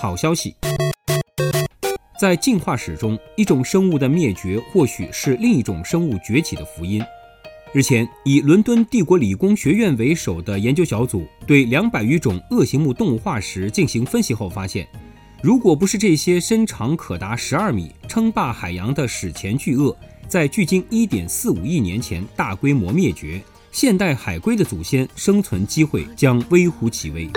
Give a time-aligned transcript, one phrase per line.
[0.00, 0.54] 好消息。
[2.18, 7.02] 在进化史中，一种生物的灭绝或许是另一种生物崛起的福音。
[7.72, 14.86] 日前，以伦敦帝国理工学院为首的研究小组对两百余种恶形目动物化石进行分析后发现，
[15.42, 19.96] 如果不是这些身长可达十二米、称霸海洋的史前巨鳄
[20.26, 23.40] 在距今一点四五亿年前大规模灭绝，
[23.70, 27.30] 现代海龟的祖先生存机会将微乎其微。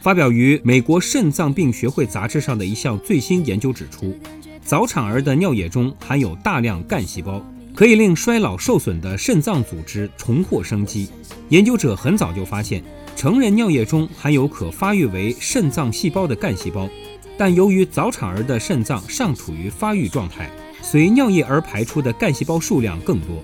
[0.00, 4.16] 发表于美国肾脏病学会杂志上的一项最新研究指出，
[4.62, 7.44] 早产儿的尿液中含有大量干细胞。
[7.74, 11.08] 可以令衰老受损的肾脏组织重获生机。
[11.48, 12.82] 研究者很早就发现，
[13.14, 16.90] 成人尿液中含有可发育为肾脏细胞的干细胞，
[17.36, 20.50] 但由于早产儿的肾脏尚处于发育状态，
[20.82, 23.40] 随尿液而排出的干细胞数量更多。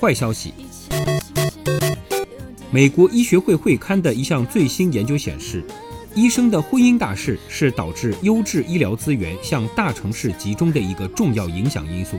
[0.00, 0.54] 坏消息：
[2.74, 5.62] 美国医学会会刊的一项最新研究显示，
[6.14, 12.16] 医生的婚姻大事是导致优质医疗资源向大城市集中的一个重要影响因素。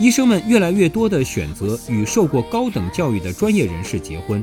[0.00, 4.42] 医生们越来越多的选择与受过高等教育的专业人士结婚，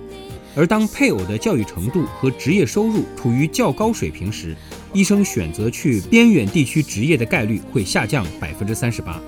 [0.55, 4.55] 而当配偶的教育程度和职业收入处于较高水平时，
[4.93, 9.19] 医生选择去边远地区执业的概率会下降百分之三十八。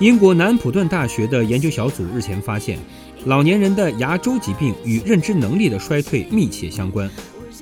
[0.00, 2.76] 英国南普顿大学的研究小组日前发现，
[3.26, 7.08] 老年人的牙周疾病与认知能力的衰退密切相关。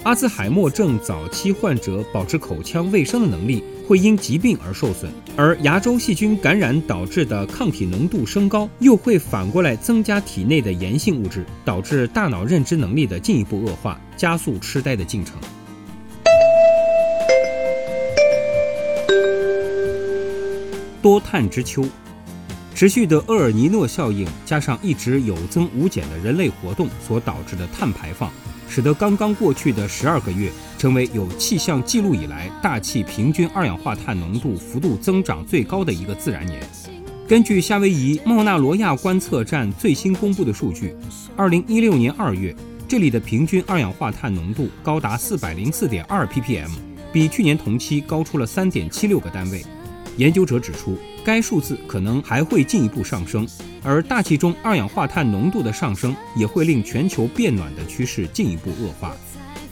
[0.03, 15.37] 阿兹海默症早期患者保持口腔卫生的能力会因疾病而受损，而牙周细菌感染导致的抗体浓度升高，又会反过来增加体内的炎性物质，导致大脑认知能力的进一步恶化，加速痴呆的进程。
[21.01, 21.85] 多碳之秋，
[22.83, 28.29] 持续的厄尔尼诺效应加上一直有增无减的人类活动所导致的碳排放。
[28.69, 36.61] 使得刚刚过去的十二个月成为有气象记录以来大气平均二氧化碳浓度幅度增长最高的一个自然年。
[37.29, 40.93] 根据夏威夷茂纳罗亚观测站最新公布的数据，
[41.37, 42.53] 二零一六年二月
[42.89, 46.71] 这里的平均二氧化碳浓度高达四百零四点二 ppm，
[47.13, 49.65] 比去年同期高出了三点七六个单位。
[50.17, 53.47] 研究者指出，该数字可能还会进一步上升，
[53.83, 59.17] 而大气中二氧化碳浓度的上升也会令全球变暖的趋势进一步恶化。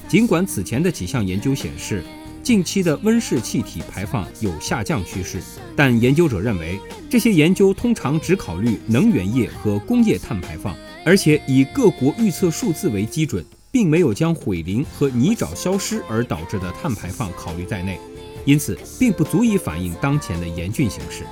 [0.09, 2.03] 尽管此前的几项研究显示，
[2.43, 5.41] 近期的温室气体排放有下降趋势，
[5.77, 10.75] 但研究者认为，这些研究通常只考虑能源业和工业碳排放，
[11.05, 18.01] 而且以各国预测数字为基准，并没有将毁林和泥沼消失而导致的碳排放考虑在内。
[18.45, 21.25] 因此，并不足以反映当前的严峻形势。